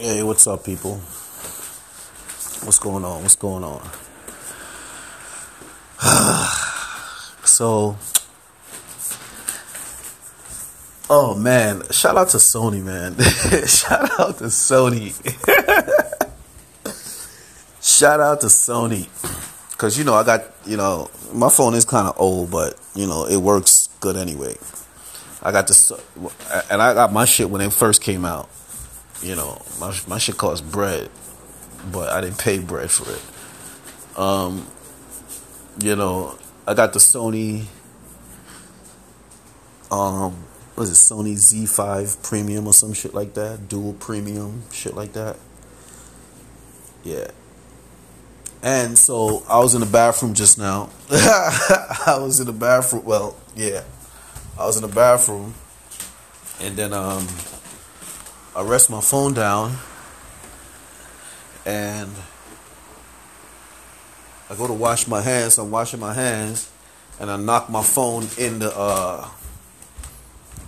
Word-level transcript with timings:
Hey, 0.00 0.22
what's 0.22 0.46
up, 0.46 0.64
people? 0.64 0.94
What's 2.62 2.78
going 2.78 3.04
on? 3.04 3.20
What's 3.22 3.34
going 3.34 3.64
on? 3.64 3.82
so, 7.44 7.96
oh 11.10 11.34
man, 11.34 11.82
shout 11.90 12.16
out 12.16 12.28
to 12.28 12.36
Sony, 12.36 12.80
man. 12.80 13.16
shout 13.66 14.20
out 14.20 14.38
to 14.38 14.44
Sony. 14.44 15.16
shout 17.82 18.20
out 18.20 18.40
to 18.42 18.46
Sony. 18.46 19.08
Because, 19.72 19.98
you 19.98 20.04
know, 20.04 20.14
I 20.14 20.22
got, 20.22 20.44
you 20.64 20.76
know, 20.76 21.10
my 21.32 21.48
phone 21.48 21.74
is 21.74 21.84
kind 21.84 22.06
of 22.06 22.14
old, 22.20 22.52
but, 22.52 22.78
you 22.94 23.08
know, 23.08 23.26
it 23.26 23.38
works 23.38 23.88
good 23.98 24.16
anyway. 24.16 24.54
I 25.42 25.50
got 25.50 25.66
this, 25.66 25.90
and 26.70 26.80
I 26.80 26.94
got 26.94 27.12
my 27.12 27.24
shit 27.24 27.50
when 27.50 27.60
it 27.60 27.72
first 27.72 28.00
came 28.00 28.24
out. 28.24 28.48
You 29.22 29.34
know, 29.34 29.60
my 29.80 29.94
my 30.06 30.18
shit 30.18 30.36
cost 30.36 30.70
bread, 30.70 31.10
but 31.92 32.10
I 32.10 32.20
didn't 32.20 32.38
pay 32.38 32.58
bread 32.58 32.90
for 32.90 33.10
it. 33.10 34.18
Um, 34.18 34.66
you 35.80 35.96
know, 35.96 36.38
I 36.66 36.74
got 36.74 36.92
the 36.92 36.98
Sony. 36.98 37.64
Um, 39.90 40.44
was 40.76 40.90
it 40.90 41.12
Sony 41.12 41.32
Z5 41.32 42.22
Premium 42.22 42.66
or 42.66 42.72
some 42.72 42.92
shit 42.92 43.14
like 43.14 43.34
that? 43.34 43.68
Dual 43.68 43.94
Premium, 43.94 44.62
shit 44.70 44.94
like 44.94 45.14
that. 45.14 45.36
Yeah. 47.02 47.30
And 48.62 48.98
so 48.98 49.44
I 49.48 49.58
was 49.60 49.74
in 49.74 49.80
the 49.80 49.86
bathroom 49.86 50.34
just 50.34 50.58
now. 50.58 50.90
I 51.10 52.18
was 52.20 52.40
in 52.40 52.46
the 52.46 52.52
bathroom. 52.52 53.04
Well, 53.04 53.36
yeah, 53.56 53.82
I 54.58 54.66
was 54.66 54.76
in 54.76 54.82
the 54.82 54.94
bathroom, 54.94 55.54
and 56.60 56.76
then 56.76 56.92
um 56.92 57.26
I 58.58 58.62
rest 58.62 58.90
my 58.90 59.00
phone 59.00 59.34
down 59.34 59.76
and 61.64 62.10
I 64.50 64.56
go 64.56 64.66
to 64.66 64.72
wash 64.72 65.06
my 65.06 65.20
hands. 65.20 65.58
I'm 65.58 65.70
washing 65.70 66.00
my 66.00 66.12
hands, 66.12 66.68
and 67.20 67.30
I 67.30 67.36
knock 67.36 67.70
my 67.70 67.84
phone 67.84 68.26
in 68.36 68.58
the 68.58 68.76
uh, 68.76 69.28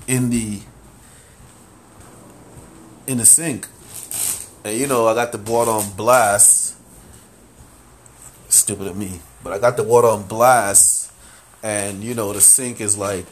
in 0.06 0.31
the 0.31 0.61
in 3.09 3.19
the 3.19 3.25
sink. 3.25 3.67
And 4.62 4.78
you 4.78 4.87
know, 4.87 5.09
I 5.09 5.15
got 5.15 5.33
the 5.33 5.39
water 5.39 5.72
on 5.72 5.91
blast. 5.97 6.77
Stupid 8.50 8.87
of 8.87 8.97
me, 8.97 9.19
but 9.43 9.53
I 9.53 9.59
got 9.59 9.77
the 9.77 9.83
water 9.83 10.06
on 10.06 10.28
blast, 10.28 11.11
and 11.61 12.05
you 12.05 12.15
know, 12.15 12.33
the 12.33 12.41
sink 12.41 12.81
is 12.81 12.97
like, 12.97 13.27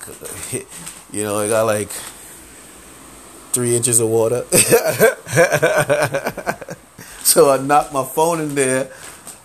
you 1.12 1.22
know, 1.22 1.38
it 1.38 1.48
got 1.48 1.62
like 1.62 1.90
three 3.52 3.77
inches 3.77 4.00
of 4.00 4.08
water. 4.08 4.44
so 7.22 7.50
I 7.50 7.58
knocked 7.58 7.92
my 7.92 8.05
phone 8.05 8.40
in 8.40 8.55
there. 8.55 8.90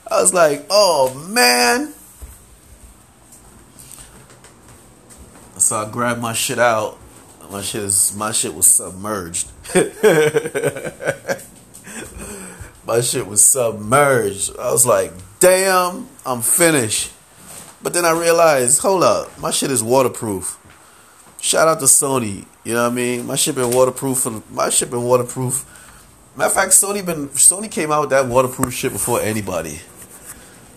I 0.09 0.21
was 0.21 0.33
like, 0.33 0.65
oh 0.69 1.13
man. 1.29 1.93
So 5.57 5.77
I 5.77 5.89
grabbed 5.89 6.21
my 6.21 6.33
shit 6.33 6.59
out. 6.59 6.99
My 7.49 7.61
shit 7.61 7.83
is 7.83 8.15
my 8.15 8.31
shit 8.31 8.53
was 8.53 8.67
submerged. 8.67 9.47
my 12.85 13.01
shit 13.01 13.27
was 13.27 13.43
submerged. 13.43 14.57
I 14.57 14.71
was 14.71 14.85
like, 14.85 15.11
damn, 15.39 16.07
I'm 16.25 16.41
finished. 16.41 17.11
But 17.81 17.93
then 17.93 18.05
I 18.05 18.11
realized, 18.11 18.81
hold 18.81 19.03
up, 19.03 19.38
my 19.38 19.51
shit 19.51 19.69
is 19.71 19.83
waterproof. 19.83 20.57
Shout 21.41 21.67
out 21.67 21.79
to 21.79 21.85
Sony. 21.85 22.45
You 22.64 22.73
know 22.73 22.83
what 22.83 22.92
I 22.92 22.95
mean? 22.95 23.28
My 23.28 23.36
shit 23.36 23.56
been 23.56 23.72
waterproof. 23.72 24.25
And 24.25 24.42
my 24.50 24.69
shit 24.69 24.89
been 24.89 25.03
waterproof. 25.03 25.66
Matter 26.36 26.47
of 26.47 26.53
fact, 26.53 26.72
Sony 26.72 27.06
been 27.06 27.30
Sony 27.30 27.69
came 27.69 27.92
out 27.92 28.02
with 28.02 28.09
that 28.11 28.25
waterproof 28.25 28.73
shit 28.73 28.92
before 28.92 29.22
anybody. 29.22 29.81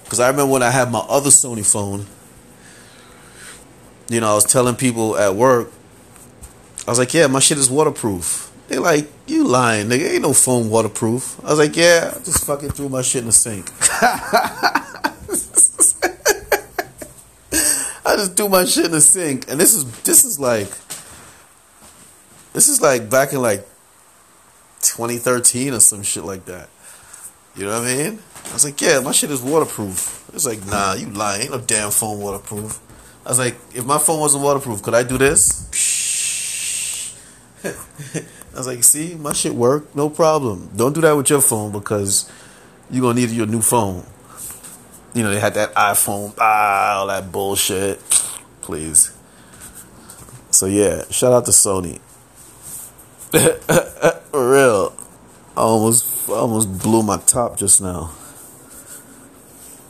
Cause 0.09 0.21
I 0.21 0.29
remember 0.29 0.53
when 0.53 0.63
I 0.63 0.71
had 0.71 0.91
my 0.93 1.01
other 1.01 1.31
Sony 1.31 1.65
phone. 1.65 2.07
You 4.09 4.21
know, 4.21 4.31
I 4.31 4.35
was 4.35 4.45
telling 4.45 4.77
people 4.77 5.17
at 5.17 5.35
work. 5.35 5.73
I 6.87 6.91
was 6.91 6.99
like, 6.99 7.13
"Yeah, 7.13 7.27
my 7.27 7.41
shit 7.41 7.59
is 7.59 7.69
waterproof." 7.69 8.53
They 8.69 8.79
like, 8.79 9.11
"You 9.27 9.45
lying, 9.45 9.89
nigga? 9.89 10.13
Ain't 10.13 10.23
no 10.23 10.33
phone 10.33 10.71
waterproof." 10.71 11.41
I 11.43 11.51
was 11.51 11.59
like, 11.59 11.77
"Yeah, 11.77 12.13
I 12.15 12.19
just 12.23 12.45
fucking 12.45 12.71
threw 12.71 12.89
my 12.89 13.03
shit 13.03 13.23
in 13.23 13.27
the 13.27 13.33
sink." 13.33 13.69
I 18.07 18.15
just 18.17 18.37
threw 18.37 18.49
my 18.49 18.65
shit 18.65 18.85
in 18.85 18.93
the 18.93 19.01
sink, 19.01 19.51
and 19.51 19.59
this 19.59 19.75
is 19.75 19.85
this 20.03 20.25
is 20.25 20.39
like 20.39 20.69
this 22.57 22.69
is 22.71 22.81
like 22.81 23.11
back 23.11 23.35
in 23.35 23.43
like 23.43 23.67
2013 24.81 25.75
or 25.75 25.81
some 25.81 26.03
shit 26.03 26.25
like 26.25 26.47
that. 26.47 26.71
You 27.55 27.65
know 27.67 27.81
what 27.81 27.87
I 27.87 27.95
mean? 27.95 28.19
I 28.47 28.53
was 28.55 28.65
like, 28.65 28.81
yeah, 28.81 28.99
my 29.01 29.13
shit 29.13 29.31
is 29.31 29.43
waterproof. 29.43 30.27
It's 30.33 30.47
like, 30.47 30.65
nah, 30.65 30.95
you 30.95 31.11
lying. 31.11 31.43
Ain't 31.43 31.51
no 31.51 31.61
damn 31.61 31.91
phone 31.91 32.19
waterproof. 32.19 32.81
I 33.27 33.29
was 33.29 33.39
like, 33.39 33.57
if 33.75 33.85
my 33.85 33.99
phone 33.99 34.21
wasn't 34.21 34.43
waterproof, 34.43 34.83
could 34.83 34.95
I 34.95 35.03
do 35.03 35.19
this? 35.19 35.69
I 38.55 38.57
was 38.57 38.67
like, 38.67 38.85
see, 38.85 39.17
my 39.17 39.35
shit 39.35 39.53
work, 39.53 39.95
no 39.95 40.09
problem. 40.09 40.71
Don't 40.75 40.95
do 40.95 41.03
that 41.03 41.13
with 41.15 41.29
your 41.29 41.43
phone 41.43 41.73
because 41.73 42.31
you're 42.91 43.03
gonna 43.03 43.21
need 43.21 43.33
your 43.33 43.47
new 43.47 43.61
phone. 43.61 44.07
You 45.13 45.25
know, 45.25 45.31
they 45.31 45.41
had 45.41 45.53
that 45.55 45.75
iPhone, 45.75 46.33
ah, 46.39 47.01
all 47.01 47.09
that 47.09 47.31
bullshit. 47.31 48.01
Please. 48.63 49.15
So 50.51 50.65
yeah, 50.65 51.05
shout 51.11 51.35
out 51.35 51.45
to 51.45 51.51
Sony. 51.51 52.01
For 54.31 54.53
real. 54.53 54.93
I 55.57 55.61
almost 55.61 56.29
I 56.29 56.35
almost 56.35 56.79
blew 56.79 57.03
my 57.03 57.17
top 57.19 57.57
just 57.59 57.81
now. 57.81 58.13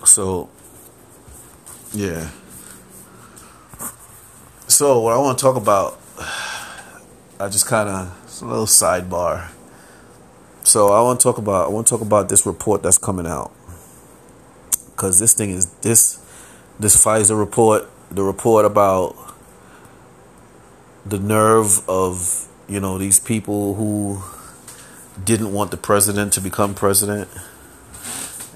So 0.04 0.48
yeah. 1.92 2.30
So 4.68 5.00
what 5.00 5.12
I 5.14 5.18
want 5.18 5.38
to 5.38 5.42
talk 5.42 5.56
about 5.56 6.00
I 7.40 7.48
just 7.48 7.66
kind 7.66 7.88
of 7.88 8.22
it's 8.24 8.40
a 8.40 8.46
little 8.46 8.66
sidebar. 8.66 9.48
So 10.62 10.92
I 10.92 11.02
want 11.02 11.20
to 11.20 11.24
talk 11.24 11.38
about 11.38 11.66
I 11.66 11.68
want 11.68 11.86
to 11.86 11.90
talk 11.90 12.00
about 12.00 12.28
this 12.28 12.46
report 12.46 12.82
that's 12.82 12.98
coming 12.98 13.26
out. 13.26 13.52
Cuz 14.96 15.18
this 15.18 15.34
thing 15.34 15.50
is 15.50 15.66
this 15.82 16.20
this 16.78 16.96
FISA 17.04 17.38
report, 17.38 17.88
the 18.10 18.22
report 18.22 18.64
about 18.64 19.14
the 21.04 21.18
nerve 21.18 21.88
of 21.88 22.45
you 22.68 22.80
know, 22.80 22.98
these 22.98 23.20
people 23.20 23.74
who 23.74 24.22
didn't 25.24 25.52
want 25.52 25.70
the 25.70 25.76
president 25.76 26.32
to 26.34 26.40
become 26.40 26.74
president 26.74 27.28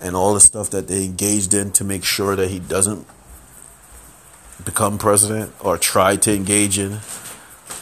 and 0.00 0.16
all 0.16 0.34
the 0.34 0.40
stuff 0.40 0.70
that 0.70 0.88
they 0.88 1.04
engaged 1.04 1.54
in 1.54 1.70
to 1.72 1.84
make 1.84 2.04
sure 2.04 2.36
that 2.36 2.48
he 2.48 2.58
doesn't 2.58 3.06
become 4.64 4.98
president 4.98 5.52
or 5.60 5.78
try 5.78 6.16
to 6.16 6.34
engage 6.34 6.78
in 6.78 6.98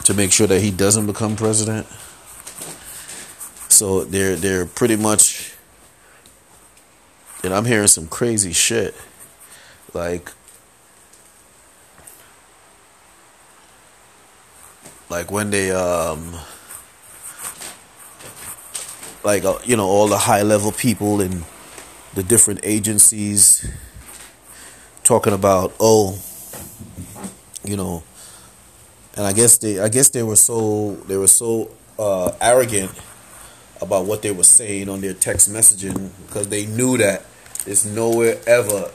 to 0.05 0.15
make 0.15 0.33
sure 0.33 0.47
that 0.47 0.61
he 0.61 0.71
doesn't 0.71 1.07
become 1.07 1.37
president. 1.37 1.87
So 3.69 4.05
they're 4.05 4.37
they're 4.37 4.67
pretty 4.67 4.97
much 4.97 5.55
and 7.45 7.55
I'm 7.55 7.65
hearing 7.65 7.89
some 7.89 8.09
crazy 8.09 8.53
shit. 8.53 8.95
Like 9.95 10.33
like 15.11 15.31
when 15.31 15.51
they 15.51 15.71
um 15.71 16.35
like 19.25 19.45
uh, 19.45 19.59
you 19.65 19.77
know 19.77 19.87
all 19.87 20.09
the 20.09 20.19
high 20.19 20.43
level 20.43 20.73
people 20.73 21.21
in 21.21 21.45
the 22.15 22.23
different 22.23 22.61
agencies 22.63 23.69
talking 25.03 25.33
about 25.33 25.73
oh 25.81 26.19
you 27.65 27.77
know 27.77 28.03
and 29.17 29.27
I 29.27 29.33
guess 29.33 29.59
they 29.59 29.81
I 29.81 29.89
guess 29.89 30.11
they 30.11 30.23
were 30.23 30.37
so 30.37 30.93
they 31.07 31.17
were 31.17 31.29
so 31.29 31.71
uh, 31.99 32.33
arrogant 32.41 32.93
about 33.81 34.07
what 34.07 34.23
they 34.23 34.31
were 34.31 34.45
saying 34.45 34.89
on 34.89 35.01
their 35.01 35.15
text 35.15 35.51
messaging 35.51 36.11
because 36.27 36.49
they 36.49 36.67
knew 36.67 36.97
that 36.99 37.25
there's 37.65 37.85
nowhere 37.85 38.39
ever 38.47 38.91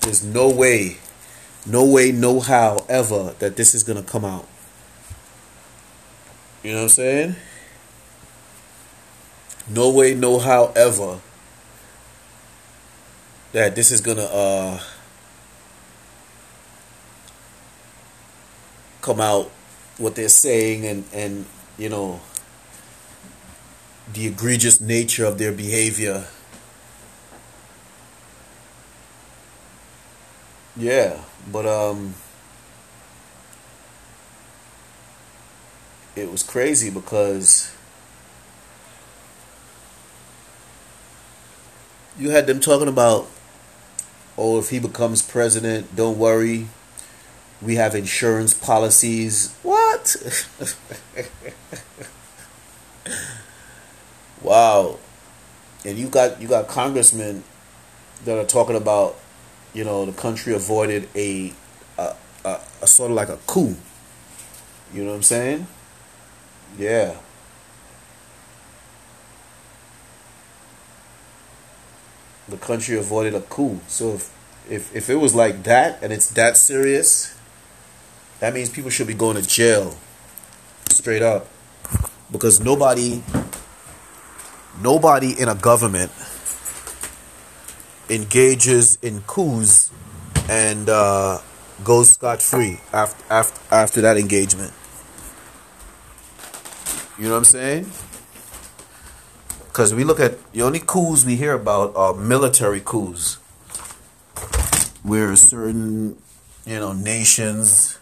there's 0.00 0.22
no 0.22 0.50
way 0.50 0.98
no 1.66 1.84
way 1.84 2.12
no 2.12 2.40
how 2.40 2.78
ever 2.88 3.34
that 3.38 3.56
this 3.56 3.74
is 3.74 3.82
going 3.82 4.02
to 4.02 4.08
come 4.08 4.24
out 4.24 4.46
you 6.64 6.70
know 6.72 6.78
what 6.78 6.82
I'm 6.84 6.88
saying? 6.88 7.36
No 9.68 9.90
way, 9.90 10.14
no 10.14 10.38
how 10.38 10.72
ever 10.74 11.20
that 13.52 13.76
this 13.76 13.92
is 13.92 14.00
gonna 14.00 14.24
uh 14.24 14.80
come 19.02 19.20
out 19.20 19.50
what 19.98 20.14
they're 20.14 20.28
saying 20.28 20.86
and 20.86 21.04
and 21.12 21.46
you 21.78 21.88
know 21.88 22.20
the 24.12 24.26
egregious 24.26 24.80
nature 24.80 25.24
of 25.24 25.38
their 25.38 25.52
behavior. 25.52 26.24
Yeah, 30.76 31.20
but 31.52 31.66
um 31.66 32.14
it 36.16 36.30
was 36.30 36.42
crazy 36.42 36.90
because 36.90 37.72
you 42.18 42.30
had 42.30 42.46
them 42.46 42.60
talking 42.60 42.88
about, 42.88 43.26
oh, 44.38 44.58
if 44.58 44.70
he 44.70 44.78
becomes 44.78 45.22
president, 45.22 45.94
don't 45.96 46.18
worry, 46.18 46.68
we 47.60 47.76
have 47.76 47.94
insurance 47.94 48.54
policies. 48.54 49.54
What? 49.62 50.16
wow. 54.42 54.98
And 55.84 55.98
you 55.98 56.08
got 56.08 56.40
you 56.40 56.48
got 56.48 56.68
congressmen 56.68 57.44
that 58.24 58.38
are 58.38 58.46
talking 58.46 58.76
about, 58.76 59.16
you 59.72 59.84
know, 59.84 60.06
the 60.06 60.12
country 60.12 60.54
avoided 60.54 61.08
a 61.14 61.52
a, 61.98 62.14
a, 62.44 62.60
a 62.82 62.86
sort 62.86 63.10
of 63.10 63.16
like 63.16 63.28
a 63.28 63.38
coup. 63.46 63.76
You 64.92 65.02
know 65.02 65.10
what 65.10 65.16
I'm 65.16 65.22
saying? 65.22 65.66
Yeah. 66.78 67.16
The 72.48 72.56
country 72.56 72.98
avoided 72.98 73.34
a 73.34 73.40
coup. 73.40 73.80
So 73.88 74.14
if, 74.14 74.30
if 74.68 74.96
if 74.96 75.10
it 75.10 75.16
was 75.16 75.34
like 75.34 75.62
that 75.64 76.02
and 76.02 76.12
it's 76.12 76.30
that 76.30 76.56
serious, 76.56 77.34
that 78.40 78.52
means 78.52 78.68
people 78.68 78.90
should 78.90 79.06
be 79.06 79.14
going 79.14 79.36
to 79.36 79.46
jail. 79.46 79.96
Straight 80.90 81.22
up. 81.22 81.46
Because 82.30 82.60
nobody 82.60 83.22
nobody 84.82 85.40
in 85.40 85.48
a 85.48 85.54
government 85.54 86.10
engages 88.10 88.98
in 89.00 89.22
coups 89.22 89.90
and 90.48 90.88
uh, 90.88 91.38
goes 91.84 92.10
scot 92.10 92.42
free 92.42 92.80
after, 92.92 93.32
after 93.32 93.74
after 93.74 94.00
that 94.02 94.18
engagement. 94.18 94.72
You 97.16 97.26
know 97.26 97.30
what 97.30 97.38
I'm 97.38 97.44
saying? 97.44 97.86
Because 99.66 99.94
we 99.94 100.02
look 100.02 100.18
at 100.18 100.52
the 100.52 100.62
only 100.62 100.80
coups 100.80 101.24
we 101.24 101.36
hear 101.36 101.52
about 101.52 101.94
are 101.94 102.12
military 102.12 102.80
coups, 102.80 103.36
where 105.04 105.36
certain 105.36 106.16
you 106.66 106.80
know 106.80 106.92
nations 106.92 107.98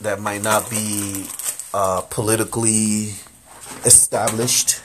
that 0.00 0.20
might 0.20 0.44
not 0.44 0.70
be 0.70 1.26
uh, 1.72 2.02
politically 2.02 3.14
established. 3.84 4.80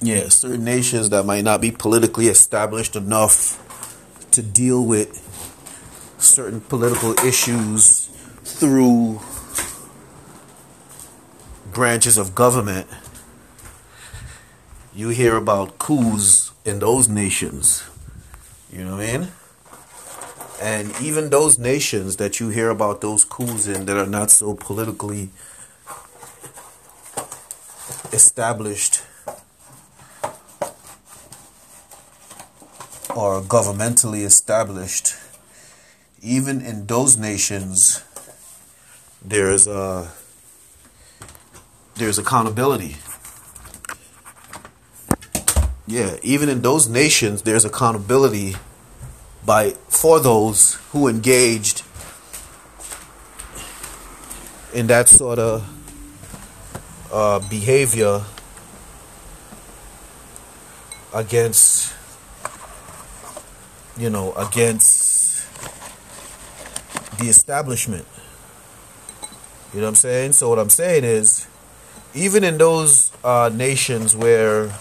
Yeah, 0.00 0.28
certain 0.30 0.64
nations 0.64 1.10
that 1.10 1.24
might 1.24 1.44
not 1.44 1.60
be 1.60 1.70
politically 1.70 2.26
established 2.26 2.96
enough 2.96 3.60
to 4.32 4.42
deal 4.42 4.84
with 4.84 5.20
certain 6.18 6.60
political 6.60 7.12
issues 7.24 8.06
through 8.42 9.20
branches 11.74 12.16
of 12.16 12.34
government. 12.34 12.86
You 14.94 15.08
hear 15.08 15.36
about 15.36 15.78
coups 15.78 16.52
in 16.64 16.78
those 16.78 17.08
nations. 17.08 17.82
You 18.72 18.84
know 18.84 18.96
what 18.96 19.08
I 19.08 19.18
mean? 19.18 19.28
And 20.62 20.94
even 21.02 21.30
those 21.30 21.58
nations 21.58 22.16
that 22.16 22.38
you 22.38 22.48
hear 22.48 22.70
about 22.70 23.00
those 23.00 23.24
coups 23.24 23.66
in 23.66 23.86
that 23.86 23.96
are 23.96 24.06
not 24.06 24.30
so 24.30 24.54
politically 24.54 25.30
established 28.12 29.02
or 33.14 33.42
governmentally 33.42 34.24
established, 34.24 35.14
even 36.22 36.60
in 36.60 36.86
those 36.86 37.16
nations, 37.16 38.02
there's 39.22 39.66
a 39.66 40.12
there's 41.96 42.18
accountability. 42.18 42.96
Yeah, 45.86 46.16
even 46.22 46.48
in 46.48 46.62
those 46.62 46.88
nations, 46.88 47.42
there's 47.42 47.64
accountability 47.64 48.56
by 49.44 49.70
for 49.88 50.18
those 50.20 50.74
who 50.92 51.08
engaged 51.08 51.82
in 54.72 54.86
that 54.88 55.08
sort 55.08 55.38
of 55.38 55.68
uh, 57.12 57.38
behavior 57.48 58.22
against 61.14 61.92
you 63.96 64.10
know 64.10 64.32
against 64.34 65.46
the 67.18 67.28
establishment 67.28 68.04
you 69.72 69.78
know 69.80 69.86
what 69.86 69.88
i'm 69.90 69.94
saying 69.94 70.32
so 70.32 70.48
what 70.48 70.58
i'm 70.58 70.68
saying 70.68 71.04
is 71.04 71.46
even 72.14 72.44
in 72.44 72.58
those 72.58 73.12
uh, 73.24 73.50
nations 73.52 74.14
where 74.14 74.72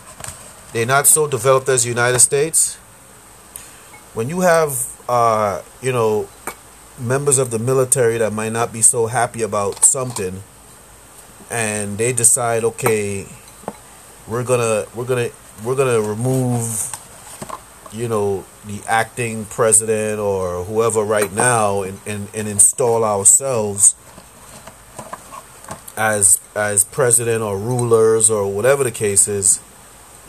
they're 0.72 0.86
not 0.86 1.08
so 1.08 1.28
developed 1.28 1.70
as 1.70 1.84
the 1.84 1.90
united 1.90 2.20
states 2.20 2.76
when 4.14 4.30
you 4.30 4.42
have 4.42 4.72
uh, 5.10 5.62
you 5.82 5.92
know 5.92 6.28
members 7.00 7.40
of 7.40 7.50
the 7.50 7.60
military 7.60 8.18
that 8.18 8.32
might 8.32 8.52
not 8.52 8.72
be 8.72 8.82
so 8.82 9.08
happy 9.08 9.42
about 9.42 9.84
something 9.84 10.44
and 11.50 11.98
they 11.98 12.14
decide 12.14 12.64
okay 12.64 13.26
we're 14.28 14.44
gonna 14.44 14.86
we're 14.96 15.06
gonna 15.06 15.30
we're 15.64 15.76
gonna 15.76 16.02
remove 16.02 16.90
you 17.92 18.08
know 18.08 18.46
the 18.66 18.82
acting 18.88 19.46
president 19.46 20.20
or 20.20 20.64
whoever 20.64 21.04
right 21.04 21.32
now 21.34 21.82
and, 21.84 22.00
and, 22.06 22.28
and 22.34 22.48
install 22.48 23.04
ourselves 23.04 23.96
as 25.98 26.38
as 26.56 26.84
president 26.84 27.42
or 27.42 27.58
rulers 27.58 28.30
or 28.30 28.52
whatever 28.52 28.84
the 28.84 28.92
case 28.92 29.28
is 29.28 29.60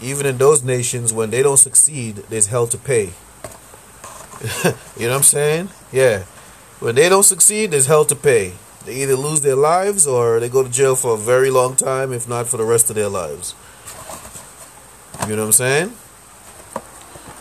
even 0.02 0.26
in 0.26 0.38
those 0.38 0.62
nations 0.62 1.12
when 1.12 1.30
they 1.30 1.42
don't 1.42 1.58
succeed 1.58 2.16
there's 2.30 2.46
hell 2.46 2.66
to 2.66 2.78
pay 2.78 3.12
you 4.64 5.06
know 5.06 5.10
what 5.10 5.16
I'm 5.16 5.22
saying? 5.22 5.68
Yeah. 5.92 6.24
When 6.80 6.94
they 6.94 7.08
don't 7.08 7.22
succeed, 7.22 7.70
there's 7.70 7.86
hell 7.86 8.04
to 8.06 8.16
pay. 8.16 8.52
They 8.84 9.02
either 9.02 9.16
lose 9.16 9.40
their 9.40 9.56
lives 9.56 10.06
or 10.06 10.38
they 10.40 10.48
go 10.48 10.62
to 10.62 10.68
jail 10.68 10.96
for 10.96 11.14
a 11.14 11.16
very 11.16 11.50
long 11.50 11.76
time, 11.76 12.12
if 12.12 12.28
not 12.28 12.46
for 12.48 12.58
the 12.58 12.64
rest 12.64 12.90
of 12.90 12.96
their 12.96 13.08
lives. 13.08 13.54
You 15.26 15.36
know 15.36 15.42
what 15.42 15.46
I'm 15.46 15.52
saying? 15.52 15.92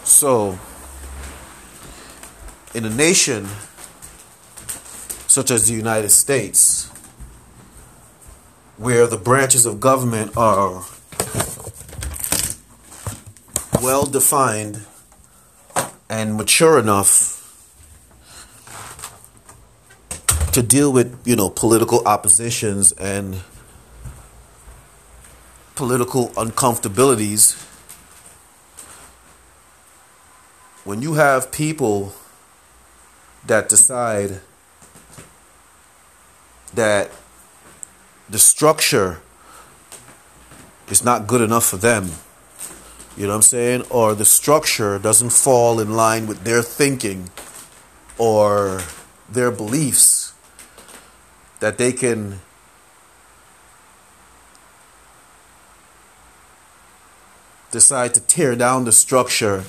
So, 0.06 0.60
in 2.74 2.86
a 2.86 2.90
nation 2.90 3.48
such 5.28 5.52
as 5.52 5.68
the 5.68 5.74
United 5.74 6.10
States, 6.10 6.90
where 8.78 9.08
the 9.08 9.18
branches 9.18 9.66
of 9.66 9.80
government 9.80 10.36
are 10.36 10.84
well 13.82 14.06
defined 14.06 14.86
and 16.10 16.36
mature 16.36 16.80
enough 16.80 17.40
to 20.54 20.62
deal 20.62 20.94
with, 20.94 21.20
you 21.26 21.36
know, 21.36 21.50
political 21.50 22.08
oppositions 22.08 22.92
and 22.94 23.42
political 25.76 26.30
uncomfortabilities. 26.30 27.60
When 30.86 31.02
you 31.02 31.14
have 31.16 31.52
people 31.52 32.14
that 33.46 33.70
decide 33.70 34.42
that 36.74 37.12
the 38.30 38.40
structure 38.40 39.22
is 40.90 41.04
not 41.04 41.28
good 41.28 41.42
enough 41.42 41.66
for 41.66 41.78
them 41.78 42.12
you 43.16 43.24
know 43.24 43.30
what 43.30 43.36
I'm 43.36 43.42
saying? 43.44 43.84
Or 43.90 44.16
the 44.16 44.26
structure 44.26 44.98
doesn't 44.98 45.30
fall 45.30 45.80
in 45.80 45.94
line 45.94 46.26
with 46.26 46.44
their 46.44 46.64
thinking 46.64 47.30
or 48.18 48.82
their 49.30 49.52
beliefs 49.52 50.34
that 51.60 51.78
they 51.78 51.92
can 51.92 52.40
decide 57.70 58.14
to 58.16 58.22
tear 58.22 58.56
down 58.56 58.86
the 58.86 58.92
structure 58.92 59.62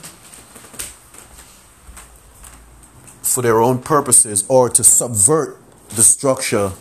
for 3.23 3.43
their 3.43 3.61
own 3.61 3.79
purposes 3.81 4.45
or 4.49 4.69
to 4.71 4.83
subvert 4.83 5.59
the 5.91 6.03
structure 6.03 6.73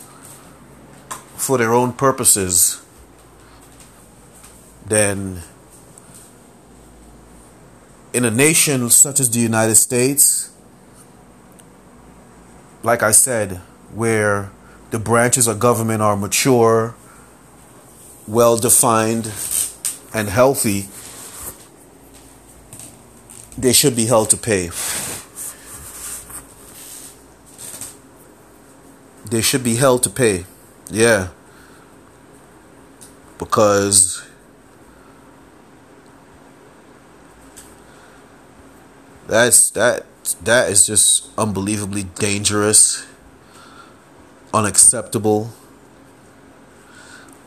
for 1.43 1.57
their 1.57 1.73
own 1.73 1.91
purposes, 1.91 2.81
then 4.85 5.41
in 8.13 8.23
a 8.23 8.31
nation 8.31 8.89
such 8.89 9.19
as 9.19 9.29
the 9.29 9.41
United 9.41 9.75
States, 9.75 10.53
like 12.81 13.03
I 13.03 13.11
said, 13.11 13.57
where 13.93 14.51
the 14.91 14.99
branches 14.99 15.47
of 15.47 15.59
government 15.59 16.01
are 16.01 16.15
mature, 16.15 16.95
well 18.25 18.55
defined, 18.55 19.25
and 20.13 20.29
healthy, 20.29 20.87
they 23.57 23.73
should 23.73 23.97
be 23.97 24.05
held 24.05 24.29
to 24.29 24.37
pay. 24.37 24.69
They 29.29 29.41
should 29.41 29.63
be 29.63 29.75
held 29.75 30.03
to 30.03 30.09
pay. 30.09 30.45
Yeah. 30.89 31.29
Because 33.39 34.23
that's 39.27 39.69
that 39.71 40.05
that 40.43 40.69
is 40.69 40.85
just 40.85 41.29
unbelievably 41.37 42.03
dangerous, 42.03 43.05
unacceptable, 44.53 45.51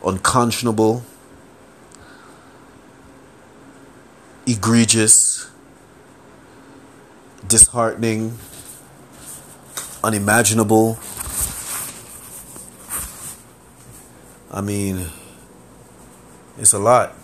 unconscionable, 0.05 1.05
egregious, 4.47 5.51
disheartening, 7.47 8.39
unimaginable. 10.03 10.99
I 14.57 14.63
mean, 14.63 15.05
it's 16.57 16.73
a 16.73 16.79
lot. 16.79 17.15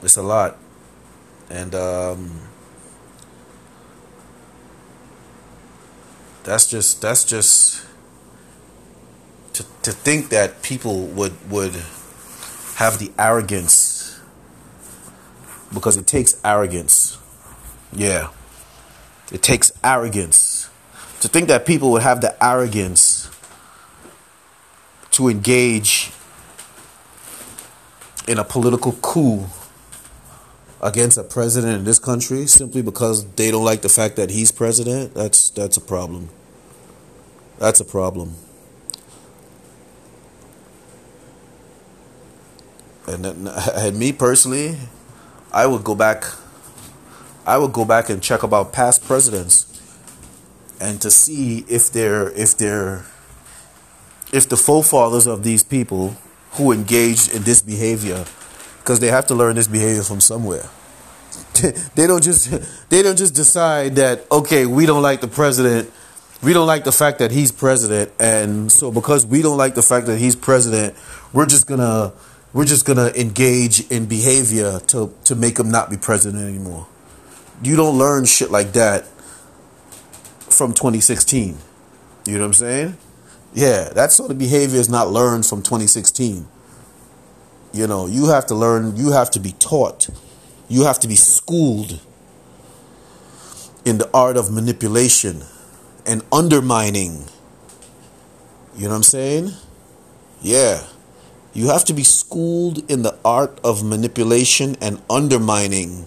It's 0.00 0.16
a 0.16 0.22
lot. 0.22 0.56
And 1.50 1.74
um, 1.74 2.40
that's 6.44 6.68
just 6.68 7.02
that's 7.02 7.24
just 7.24 7.84
to 9.54 9.64
to 9.82 9.90
think 9.90 10.28
that 10.28 10.62
people 10.62 11.06
would 11.08 11.34
would 11.50 11.74
have 12.76 13.00
the 13.00 13.10
arrogance 13.18 14.20
because 15.74 15.96
it 15.96 16.06
takes 16.06 16.40
arrogance. 16.44 17.18
Yeah. 17.92 18.28
It 19.32 19.42
takes 19.42 19.72
arrogance 19.82 20.70
to 21.22 21.26
think 21.26 21.48
that 21.48 21.66
people 21.66 21.90
would 21.90 22.02
have 22.02 22.20
the 22.20 22.36
arrogance 22.44 23.15
to 25.16 25.28
engage 25.28 26.12
in 28.28 28.38
a 28.38 28.44
political 28.44 28.92
coup 28.92 29.46
against 30.82 31.16
a 31.16 31.24
president 31.24 31.78
in 31.78 31.84
this 31.84 31.98
country 31.98 32.46
simply 32.46 32.82
because 32.82 33.26
they 33.32 33.50
don't 33.50 33.64
like 33.64 33.80
the 33.80 33.88
fact 33.88 34.16
that 34.16 34.28
he's 34.30 34.52
president, 34.52 35.14
that's 35.14 35.48
that's 35.50 35.78
a 35.78 35.80
problem. 35.80 36.28
That's 37.58 37.80
a 37.80 37.84
problem. 37.84 38.34
And, 43.06 43.24
and 43.48 43.98
me 43.98 44.12
personally, 44.12 44.76
I 45.50 45.66
would 45.66 45.82
go 45.82 45.94
back 45.94 46.24
I 47.46 47.56
would 47.56 47.72
go 47.72 47.86
back 47.86 48.10
and 48.10 48.22
check 48.22 48.42
about 48.42 48.74
past 48.74 49.02
presidents 49.02 49.62
and 50.78 51.00
to 51.00 51.10
see 51.10 51.64
if 51.68 51.90
they're 51.90 52.30
if 52.32 52.58
they're 52.58 53.06
if 54.32 54.48
the 54.48 54.56
forefathers 54.56 55.26
of 55.26 55.42
these 55.42 55.62
people 55.62 56.16
who 56.52 56.72
engaged 56.72 57.34
in 57.34 57.42
this 57.42 57.62
behavior 57.62 58.24
because 58.78 59.00
they 59.00 59.08
have 59.08 59.26
to 59.26 59.34
learn 59.34 59.56
this 59.56 59.66
behavior 59.68 60.02
from 60.02 60.20
somewhere. 60.20 60.64
they 61.94 62.06
don't 62.06 62.22
just 62.22 62.88
they 62.88 63.02
don't 63.02 63.18
just 63.18 63.34
decide 63.34 63.96
that 63.96 64.24
okay 64.30 64.64
we 64.64 64.86
don't 64.86 65.02
like 65.02 65.20
the 65.20 65.28
president 65.28 65.90
we 66.42 66.52
don't 66.52 66.66
like 66.66 66.84
the 66.84 66.92
fact 66.92 67.18
that 67.18 67.30
he's 67.30 67.50
president 67.50 68.10
and 68.18 68.70
so 68.70 68.90
because 68.90 69.26
we 69.26 69.42
don't 69.42 69.58
like 69.58 69.74
the 69.74 69.82
fact 69.82 70.06
that 70.06 70.18
he's 70.18 70.36
president 70.36 70.94
we're 71.32 71.46
just 71.46 71.66
gonna 71.66 72.12
we're 72.52 72.64
just 72.64 72.86
gonna 72.86 73.08
engage 73.16 73.80
in 73.90 74.06
behavior 74.06 74.78
to 74.86 75.12
to 75.24 75.34
make 75.34 75.58
him 75.58 75.70
not 75.70 75.90
be 75.90 75.96
president 75.96 76.42
anymore. 76.42 76.86
You 77.62 77.76
don't 77.76 77.98
learn 77.98 78.24
shit 78.24 78.50
like 78.50 78.72
that 78.72 79.04
from 80.56 80.72
2016 80.72 81.56
you 82.26 82.32
know 82.34 82.40
what 82.40 82.46
i'm 82.46 82.52
saying 82.54 82.96
yeah 83.56 83.88
that 83.88 84.12
sort 84.12 84.30
of 84.30 84.38
behavior 84.38 84.78
is 84.78 84.88
not 84.88 85.10
learned 85.10 85.44
from 85.44 85.60
2016 85.60 86.46
you 87.76 87.86
know, 87.86 88.06
you 88.06 88.28
have 88.28 88.46
to 88.46 88.54
learn, 88.54 88.96
you 88.96 89.12
have 89.12 89.30
to 89.32 89.40
be 89.40 89.52
taught, 89.52 90.08
you 90.66 90.84
have 90.84 90.98
to 91.00 91.08
be 91.08 91.14
schooled 91.14 92.00
in 93.84 93.98
the 93.98 94.08
art 94.14 94.38
of 94.38 94.50
manipulation 94.50 95.42
and 96.06 96.22
undermining. 96.32 97.24
You 98.74 98.84
know 98.84 98.90
what 98.90 98.96
I'm 98.96 99.02
saying? 99.02 99.50
Yeah. 100.40 100.84
You 101.52 101.68
have 101.68 101.84
to 101.84 101.92
be 101.92 102.02
schooled 102.02 102.90
in 102.90 103.02
the 103.02 103.18
art 103.24 103.60
of 103.62 103.84
manipulation 103.84 104.76
and 104.80 105.02
undermining 105.10 106.06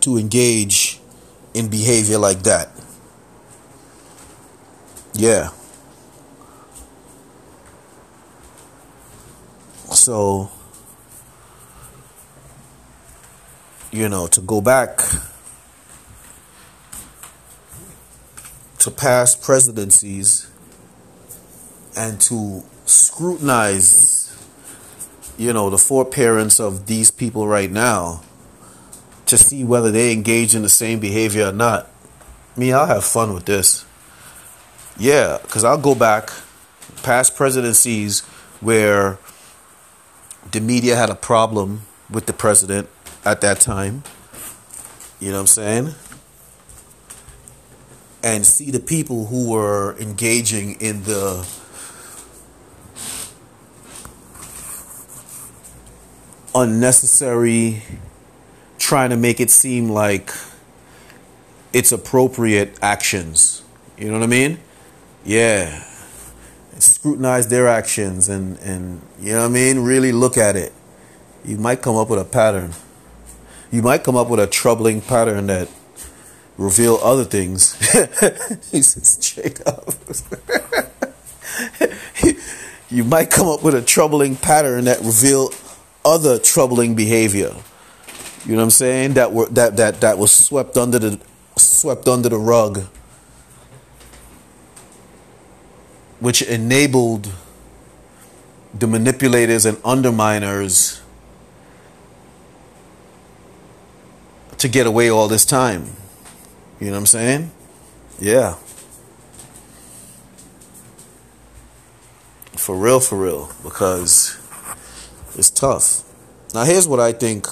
to 0.00 0.18
engage 0.18 1.00
in 1.54 1.68
behavior 1.68 2.18
like 2.18 2.42
that. 2.42 2.68
Yeah. 5.14 5.50
So, 9.92 10.50
you 13.90 14.08
know, 14.08 14.26
to 14.28 14.40
go 14.40 14.60
back 14.60 15.00
to 18.78 18.90
past 18.90 19.42
presidencies 19.42 20.50
and 21.96 22.20
to 22.22 22.62
scrutinize, 22.86 24.34
you 25.36 25.52
know, 25.52 25.70
the 25.70 25.78
foreparents 25.78 26.60
of 26.60 26.86
these 26.86 27.10
people 27.10 27.46
right 27.46 27.70
now 27.70 28.22
to 29.26 29.36
see 29.36 29.64
whether 29.64 29.90
they 29.90 30.12
engage 30.12 30.54
in 30.54 30.62
the 30.62 30.68
same 30.68 30.98
behavior 30.98 31.48
or 31.48 31.52
not. 31.52 31.88
Me, 32.56 32.72
I'll 32.72 32.86
have 32.86 33.04
fun 33.04 33.34
with 33.34 33.44
this. 33.44 33.84
Yeah, 35.00 35.38
because 35.40 35.64
I'll 35.64 35.78
go 35.78 35.94
back 35.94 36.30
past 37.02 37.34
presidencies 37.34 38.20
where 38.60 39.18
the 40.52 40.60
media 40.60 40.94
had 40.94 41.08
a 41.08 41.14
problem 41.14 41.86
with 42.10 42.26
the 42.26 42.34
president 42.34 42.86
at 43.24 43.40
that 43.40 43.60
time. 43.60 44.02
You 45.18 45.30
know 45.30 45.36
what 45.36 45.40
I'm 45.40 45.46
saying? 45.46 45.94
And 48.22 48.44
see 48.44 48.70
the 48.70 48.78
people 48.78 49.28
who 49.28 49.50
were 49.50 49.96
engaging 49.98 50.78
in 50.82 51.04
the 51.04 51.48
unnecessary 56.54 57.84
trying 58.78 59.08
to 59.08 59.16
make 59.16 59.40
it 59.40 59.48
seem 59.48 59.88
like 59.88 60.30
it's 61.72 61.90
appropriate 61.90 62.78
actions. 62.82 63.62
You 63.96 64.08
know 64.08 64.18
what 64.18 64.24
I 64.24 64.26
mean? 64.26 64.58
Yeah 65.24 65.84
scrutinize 66.82 67.48
their 67.48 67.68
actions 67.68 68.28
and, 68.28 68.58
and 68.58 69.00
you 69.20 69.32
know 69.32 69.40
what 69.40 69.46
I 69.46 69.48
mean? 69.48 69.80
Really 69.80 70.12
look 70.12 70.36
at 70.36 70.56
it. 70.56 70.72
You 71.44 71.56
might 71.56 71.82
come 71.82 71.96
up 71.96 72.08
with 72.10 72.20
a 72.20 72.24
pattern. 72.24 72.72
You 73.70 73.82
might 73.82 74.04
come 74.04 74.16
up 74.16 74.28
with 74.28 74.40
a 74.40 74.46
troubling 74.46 75.00
pattern 75.00 75.46
that 75.46 75.68
reveal 76.58 76.96
other 77.02 77.24
things. 77.24 77.74
He's 78.70 79.08
straight 79.08 79.66
up. 79.66 79.88
you 82.90 83.04
might 83.04 83.30
come 83.30 83.48
up 83.48 83.62
with 83.62 83.74
a 83.74 83.82
troubling 83.82 84.36
pattern 84.36 84.84
that 84.84 85.00
reveal 85.00 85.50
other 86.04 86.38
troubling 86.38 86.94
behavior. 86.94 87.54
You 88.44 88.52
know 88.52 88.56
what 88.58 88.64
I'm 88.64 88.70
saying? 88.70 89.14
That 89.14 89.32
were 89.32 89.46
that 89.50 89.76
that 89.76 90.00
that 90.00 90.18
was 90.18 90.32
swept 90.32 90.76
under 90.78 90.98
the 90.98 91.20
swept 91.56 92.08
under 92.08 92.30
the 92.30 92.38
rug 92.38 92.86
which 96.20 96.42
enabled 96.42 97.32
the 98.72 98.86
manipulators 98.86 99.66
and 99.66 99.76
underminers 99.78 101.00
to 104.58 104.68
get 104.68 104.86
away 104.86 105.08
all 105.08 105.26
this 105.26 105.44
time. 105.44 105.86
You 106.78 106.86
know 106.86 106.92
what 106.92 106.98
I'm 106.98 107.06
saying? 107.06 107.50
Yeah. 108.18 108.54
For 112.56 112.76
real, 112.76 113.00
for 113.00 113.18
real. 113.18 113.50
Because 113.62 114.38
it's 115.34 115.50
tough. 115.50 116.04
Now, 116.54 116.64
here's 116.64 116.86
what 116.86 117.00
I 117.00 117.12
think. 117.12 117.46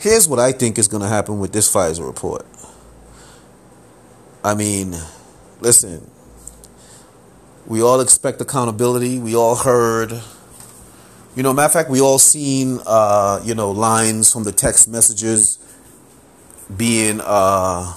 Here's 0.00 0.26
what 0.26 0.40
I 0.40 0.50
think 0.50 0.78
is 0.78 0.88
going 0.88 1.02
to 1.02 1.08
happen 1.08 1.38
with 1.38 1.52
this 1.52 1.72
FISA 1.72 2.04
report. 2.04 2.44
I 4.42 4.54
mean, 4.54 4.96
listen, 5.60 6.10
we 7.66 7.82
all 7.82 8.00
expect 8.00 8.40
accountability. 8.40 9.18
We 9.18 9.36
all 9.36 9.54
heard, 9.54 10.12
you 11.36 11.42
know, 11.42 11.52
matter 11.52 11.66
of 11.66 11.72
fact, 11.72 11.90
we 11.90 12.00
all 12.00 12.18
seen, 12.18 12.80
uh, 12.86 13.40
you 13.44 13.54
know, 13.54 13.70
lines 13.70 14.32
from 14.32 14.44
the 14.44 14.52
text 14.52 14.88
messages 14.88 15.58
being 16.76 17.20
uh, 17.22 17.94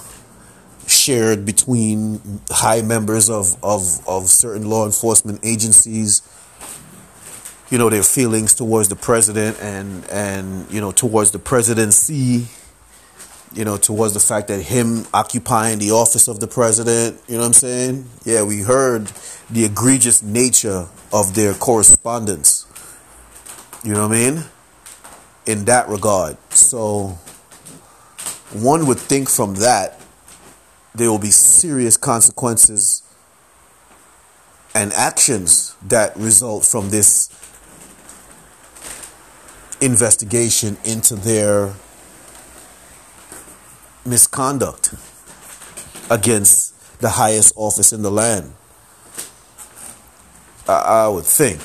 shared 0.86 1.44
between 1.44 2.40
high 2.50 2.82
members 2.82 3.28
of, 3.28 3.56
of, 3.64 4.06
of 4.06 4.26
certain 4.28 4.68
law 4.68 4.86
enforcement 4.86 5.40
agencies. 5.42 6.22
You 7.68 7.78
know, 7.78 7.90
their 7.90 8.04
feelings 8.04 8.54
towards 8.54 8.88
the 8.88 8.94
president 8.94 9.60
and, 9.60 10.08
and, 10.08 10.70
you 10.70 10.80
know, 10.80 10.92
towards 10.92 11.32
the 11.32 11.40
presidency 11.40 12.46
you 13.56 13.64
know, 13.64 13.78
towards 13.78 14.12
the 14.12 14.20
fact 14.20 14.48
that 14.48 14.60
him 14.60 15.06
occupying 15.14 15.78
the 15.78 15.90
office 15.90 16.28
of 16.28 16.40
the 16.40 16.46
president, 16.46 17.18
you 17.26 17.36
know 17.36 17.40
what 17.40 17.46
I'm 17.46 17.52
saying? 17.54 18.06
Yeah, 18.24 18.42
we 18.42 18.60
heard 18.60 19.10
the 19.48 19.64
egregious 19.64 20.22
nature 20.22 20.86
of 21.10 21.34
their 21.34 21.54
correspondence. 21.54 22.66
You 23.82 23.94
know 23.94 24.08
what 24.08 24.16
I 24.16 24.30
mean? 24.30 24.44
In 25.46 25.64
that 25.64 25.88
regard. 25.88 26.36
So 26.50 27.18
one 28.52 28.86
would 28.86 28.98
think 28.98 29.30
from 29.30 29.54
that 29.54 30.00
there 30.94 31.10
will 31.10 31.18
be 31.18 31.30
serious 31.30 31.96
consequences 31.96 33.02
and 34.74 34.92
actions 34.92 35.74
that 35.88 36.14
result 36.16 36.66
from 36.66 36.90
this 36.90 37.30
investigation 39.80 40.76
into 40.84 41.16
their 41.16 41.72
misconduct 44.06 44.94
against 46.10 46.74
the 47.00 47.10
highest 47.10 47.52
office 47.56 47.92
in 47.92 48.02
the 48.02 48.10
land. 48.10 48.52
I, 50.68 51.04
I 51.04 51.08
would 51.08 51.24
think. 51.24 51.60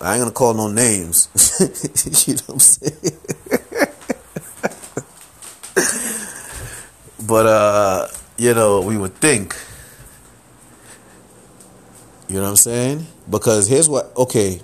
I 0.00 0.14
ain't 0.14 0.22
gonna 0.22 0.30
call 0.32 0.54
no 0.54 0.68
names. 0.68 1.28
you 2.26 2.34
know 2.34 2.40
what 2.46 2.54
I'm 2.54 2.58
saying? 2.60 3.18
but 7.26 7.46
uh, 7.46 8.08
you 8.38 8.54
know, 8.54 8.80
we 8.80 8.96
would 8.96 9.14
think. 9.16 9.54
You 12.28 12.36
know 12.36 12.42
what 12.42 12.50
I'm 12.50 12.56
saying? 12.56 13.06
Because 13.28 13.68
here's 13.68 13.88
what 13.88 14.16
okay, 14.16 14.60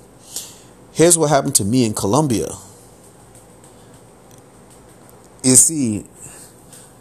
here's 0.92 1.18
what 1.18 1.28
happened 1.28 1.56
to 1.56 1.64
me 1.64 1.84
in 1.84 1.92
Colombia. 1.92 2.48
You 5.46 5.54
see, 5.54 6.04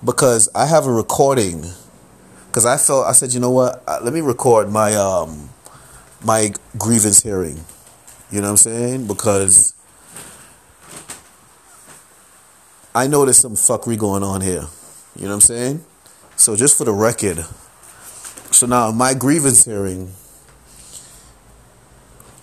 because 0.04 0.50
I 0.54 0.68
have 0.68 0.86
a 0.86 0.92
recording, 0.92 1.66
because 2.46 2.64
I 2.64 2.78
felt 2.78 3.08
I 3.08 3.14
said, 3.14 3.34
you 3.34 3.40
know 3.40 3.50
what? 3.50 3.84
Let 4.04 4.14
me 4.14 4.22
record 4.22 4.72
my 4.72 4.94
um 4.94 5.50
my 6.24 6.54
grievance 6.78 7.24
hearing. 7.24 7.60
You 8.30 8.42
know 8.42 8.50
what 8.50 8.52
I'm 8.52 8.58
saying? 8.58 9.08
Because 9.08 9.74
I 12.94 13.08
know 13.08 13.25
there's 13.25 13.40
some 13.40 13.54
fuckery 13.54 13.98
going 13.98 14.22
on 14.22 14.42
here. 14.42 14.68
You 15.16 15.24
know 15.24 15.30
what 15.30 15.34
I'm 15.34 15.42
saying? 15.42 15.86
So 16.36 16.56
just 16.56 16.78
for 16.78 16.84
the 16.84 16.94
record, 16.94 17.44
so 18.52 18.68
now 18.68 18.92
my 18.92 19.16
grievance 19.16 19.66
hearing, 19.66 20.12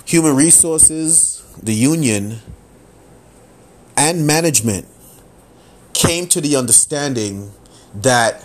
human 0.05 0.35
resources, 0.35 1.45
the 1.63 1.75
union, 1.75 2.41
and 3.97 4.27
management 4.27 4.89
came 6.03 6.27
to 6.27 6.41
the 6.41 6.57
understanding 6.57 7.53
that 7.95 8.45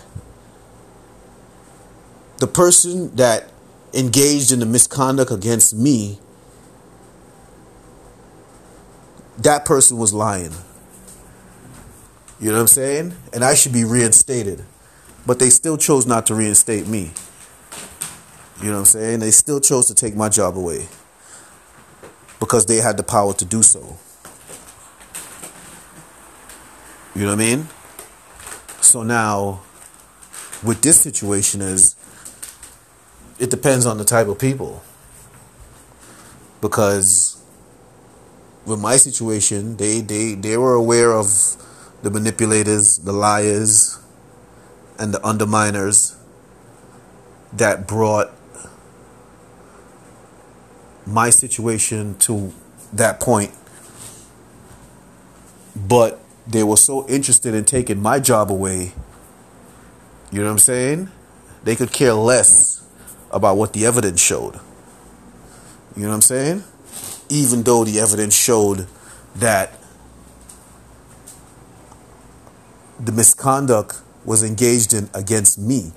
the 2.38 2.46
person 2.46 3.14
that 3.16 3.50
engaged 3.92 4.52
in 4.52 4.60
the 4.60 4.66
misconduct 4.66 5.32
against 5.32 5.74
me, 5.74 6.20
that 9.38 9.64
person 9.64 9.96
was 9.96 10.14
lying. 10.14 10.52
You 12.38 12.50
know 12.50 12.54
what 12.54 12.60
I'm 12.60 12.66
saying? 12.68 13.14
And 13.32 13.44
I 13.44 13.54
should 13.54 13.72
be 13.72 13.82
reinstated. 13.84 14.64
But 15.26 15.40
they 15.40 15.50
still 15.50 15.76
chose 15.76 16.06
not 16.06 16.26
to 16.26 16.36
reinstate 16.36 16.86
me. 16.86 17.10
You 18.62 18.66
know 18.66 18.74
what 18.74 18.78
I'm 18.78 18.84
saying? 18.84 19.18
They 19.18 19.32
still 19.32 19.60
chose 19.60 19.86
to 19.86 19.94
take 19.96 20.14
my 20.14 20.28
job 20.28 20.56
away 20.56 20.86
because 22.38 22.66
they 22.66 22.76
had 22.76 22.96
the 22.96 23.02
power 23.02 23.34
to 23.34 23.44
do 23.44 23.64
so. 23.64 23.98
You 27.18 27.24
know 27.24 27.34
what 27.34 27.42
I 27.42 27.46
mean? 27.46 27.68
So 28.80 29.02
now, 29.02 29.62
with 30.62 30.82
this 30.82 31.00
situation, 31.00 31.60
is 31.60 31.96
it 33.40 33.50
depends 33.50 33.86
on 33.86 33.98
the 33.98 34.04
type 34.04 34.28
of 34.28 34.38
people. 34.38 34.84
Because 36.60 37.42
with 38.66 38.78
my 38.78 38.98
situation, 38.98 39.78
they 39.78 40.00
they 40.00 40.34
they 40.34 40.56
were 40.56 40.74
aware 40.74 41.12
of 41.12 41.26
the 42.02 42.10
manipulators, 42.12 42.98
the 42.98 43.12
liars, 43.12 43.98
and 44.96 45.12
the 45.12 45.18
underminers 45.18 46.14
that 47.52 47.88
brought 47.88 48.30
my 51.04 51.30
situation 51.30 52.16
to 52.18 52.52
that 52.92 53.18
point. 53.18 53.52
But 55.74 56.20
they 56.48 56.62
were 56.62 56.76
so 56.76 57.06
interested 57.08 57.54
in 57.54 57.64
taking 57.64 58.00
my 58.00 58.18
job 58.18 58.50
away. 58.50 58.92
You 60.32 60.40
know 60.40 60.46
what 60.46 60.52
I'm 60.52 60.58
saying? 60.58 61.10
They 61.62 61.76
could 61.76 61.92
care 61.92 62.14
less 62.14 62.82
about 63.30 63.56
what 63.56 63.74
the 63.74 63.84
evidence 63.84 64.20
showed. 64.20 64.54
You 65.94 66.02
know 66.02 66.08
what 66.08 66.14
I'm 66.14 66.22
saying? 66.22 66.64
Even 67.28 67.62
though 67.62 67.84
the 67.84 68.00
evidence 68.00 68.34
showed 68.34 68.86
that 69.36 69.72
the 72.98 73.12
misconduct 73.12 74.00
was 74.24 74.42
engaged 74.42 74.94
in 74.94 75.10
against 75.14 75.58
me. 75.58 75.92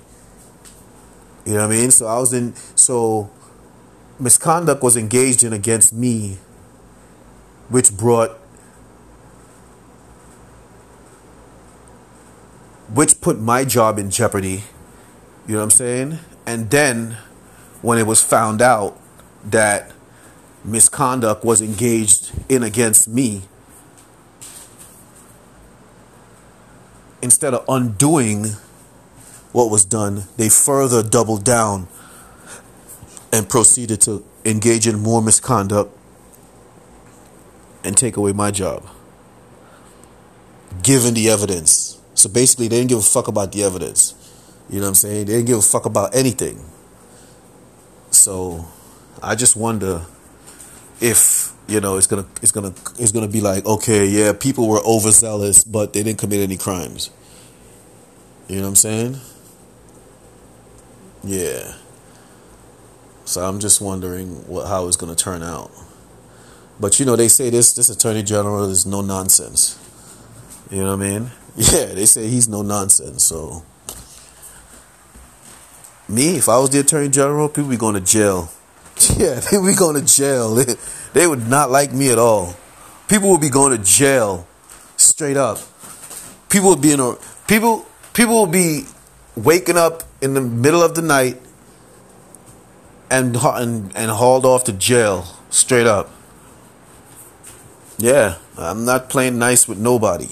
You 1.46 1.54
know 1.54 1.66
what 1.66 1.74
I 1.74 1.80
mean? 1.80 1.90
So 1.90 2.06
I 2.06 2.18
was 2.18 2.32
in 2.32 2.54
so 2.74 3.30
misconduct 4.18 4.82
was 4.82 4.96
engaged 4.96 5.42
in 5.42 5.52
against 5.52 5.92
me 5.92 6.38
which 7.68 7.96
brought 7.96 8.38
which 12.94 13.20
put 13.20 13.40
my 13.40 13.64
job 13.64 13.98
in 13.98 14.10
jeopardy. 14.10 14.64
You 15.46 15.54
know 15.54 15.58
what 15.58 15.64
I'm 15.64 15.70
saying? 15.70 16.18
And 16.46 16.70
then 16.70 17.16
when 17.80 17.98
it 17.98 18.06
was 18.06 18.22
found 18.22 18.60
out 18.60 19.00
that 19.44 19.92
misconduct 20.64 21.44
was 21.44 21.60
engaged 21.60 22.32
in 22.48 22.62
against 22.62 23.08
me, 23.08 23.42
instead 27.22 27.54
of 27.54 27.64
undoing 27.68 28.46
what 29.52 29.70
was 29.70 29.84
done, 29.84 30.24
they 30.36 30.48
further 30.48 31.02
doubled 31.02 31.44
down 31.44 31.88
and 33.32 33.48
proceeded 33.48 34.00
to 34.02 34.24
engage 34.44 34.86
in 34.86 34.98
more 34.98 35.22
misconduct 35.22 35.96
and 37.84 37.96
take 37.96 38.16
away 38.16 38.32
my 38.32 38.50
job. 38.50 38.86
Given 40.82 41.14
the 41.14 41.28
evidence. 41.30 42.01
So 42.22 42.28
basically, 42.28 42.68
they 42.68 42.76
didn't 42.76 42.90
give 42.90 42.98
a 42.98 43.02
fuck 43.02 43.26
about 43.26 43.50
the 43.50 43.64
evidence. 43.64 44.14
You 44.70 44.76
know 44.76 44.82
what 44.82 44.88
I'm 44.90 44.94
saying? 44.94 45.26
They 45.26 45.32
didn't 45.32 45.46
give 45.46 45.58
a 45.58 45.62
fuck 45.62 45.86
about 45.86 46.14
anything. 46.14 46.64
So 48.12 48.64
I 49.20 49.34
just 49.34 49.56
wonder 49.56 50.06
if 51.00 51.52
you 51.66 51.80
know 51.80 51.96
it's 51.96 52.06
gonna 52.06 52.26
it's 52.40 52.52
gonna 52.52 52.72
it's 52.96 53.10
gonna 53.10 53.26
be 53.26 53.40
like 53.40 53.66
okay 53.66 54.06
yeah 54.06 54.32
people 54.32 54.68
were 54.68 54.80
overzealous 54.84 55.64
but 55.64 55.92
they 55.92 56.02
didn't 56.02 56.18
commit 56.18 56.40
any 56.40 56.56
crimes 56.56 57.10
you 58.48 58.56
know 58.56 58.62
what 58.62 58.68
i'm 58.68 58.76
saying 58.76 59.16
yeah 61.24 61.74
so 63.24 63.42
i'm 63.42 63.58
just 63.58 63.80
wondering 63.80 64.28
what 64.48 64.66
how 64.68 64.86
it's 64.86 64.96
gonna 64.96 65.14
turn 65.14 65.42
out 65.42 65.70
but 66.78 66.98
you 67.00 67.06
know 67.06 67.16
they 67.16 67.28
say 67.28 67.48
this 67.48 67.72
this 67.72 67.88
attorney 67.88 68.22
general 68.22 68.68
is 68.68 68.84
no 68.84 69.00
nonsense 69.00 69.78
you 70.70 70.82
know 70.82 70.96
what 70.96 71.04
i 71.04 71.10
mean 71.10 71.30
yeah 71.56 71.86
they 71.86 72.06
say 72.06 72.28
he's 72.28 72.48
no 72.48 72.62
nonsense 72.62 73.24
so 73.24 73.62
me 76.08 76.36
if 76.36 76.48
i 76.48 76.58
was 76.58 76.70
the 76.70 76.80
attorney 76.80 77.08
general 77.08 77.48
people 77.48 77.70
be 77.70 77.76
going 77.76 77.94
to 77.94 78.00
jail 78.00 78.50
yeah 79.16 79.40
they 79.40 79.58
would 79.58 79.68
be 79.68 79.74
going 79.74 79.94
to 79.96 80.06
jail 80.06 80.56
They 81.12 81.26
would 81.26 81.48
not 81.48 81.70
like 81.70 81.92
me 81.92 82.10
at 82.10 82.18
all. 82.18 82.54
People 83.08 83.30
would 83.30 83.40
be 83.40 83.50
going 83.50 83.76
to 83.76 83.82
jail, 83.82 84.46
straight 84.96 85.36
up. 85.36 85.58
People 86.48 86.70
would 86.70 86.80
be 86.80 86.92
in 86.92 87.00
a 87.00 87.16
people 87.46 87.86
people 88.14 88.42
would 88.42 88.52
be 88.52 88.86
waking 89.36 89.76
up 89.76 90.04
in 90.20 90.34
the 90.34 90.40
middle 90.40 90.82
of 90.82 90.94
the 90.94 91.02
night 91.02 91.40
and 93.10 93.36
and 93.36 93.92
and 93.94 94.10
hauled 94.10 94.46
off 94.46 94.64
to 94.64 94.72
jail, 94.72 95.26
straight 95.50 95.86
up. 95.86 96.10
Yeah, 97.98 98.36
I'm 98.56 98.84
not 98.84 99.10
playing 99.10 99.38
nice 99.38 99.68
with 99.68 99.78
nobody. 99.78 100.28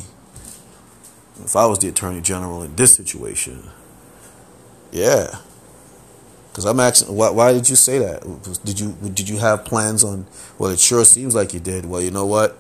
If 1.44 1.56
I 1.56 1.66
was 1.66 1.78
the 1.78 1.88
attorney 1.88 2.20
general 2.20 2.62
in 2.62 2.76
this 2.76 2.94
situation, 2.94 3.70
yeah. 4.92 5.38
Because 6.48 6.64
I'm 6.64 6.80
asking, 6.80 7.14
why, 7.14 7.30
why 7.30 7.52
did 7.52 7.70
you 7.70 7.76
say 7.76 7.98
that? 7.98 8.22
Did 8.64 8.80
you 8.80 8.92
did 9.14 9.28
you 9.28 9.38
have 9.38 9.64
plans 9.64 10.02
on? 10.02 10.26
Well, 10.58 10.70
it 10.70 10.80
sure 10.80 11.04
seems 11.04 11.34
like 11.34 11.54
you 11.54 11.60
did. 11.60 11.86
Well, 11.86 12.00
you 12.00 12.10
know 12.10 12.26
what? 12.26 12.58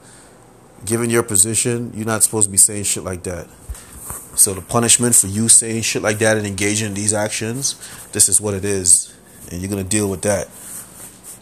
Given 0.84 1.10
your 1.10 1.22
position, 1.22 1.92
you're 1.94 2.06
not 2.06 2.22
supposed 2.22 2.46
to 2.46 2.50
be 2.50 2.56
saying 2.56 2.84
shit 2.84 3.02
like 3.02 3.24
that. 3.24 3.48
So 4.36 4.54
the 4.54 4.60
punishment 4.60 5.16
for 5.16 5.26
you 5.26 5.48
saying 5.48 5.82
shit 5.82 6.02
like 6.02 6.18
that 6.18 6.36
and 6.36 6.46
engaging 6.46 6.88
in 6.88 6.94
these 6.94 7.12
actions, 7.12 7.74
this 8.12 8.28
is 8.28 8.40
what 8.40 8.54
it 8.54 8.64
is, 8.64 9.12
and 9.50 9.60
you're 9.60 9.68
gonna 9.68 9.82
deal 9.82 10.08
with 10.08 10.22
that. 10.22 10.48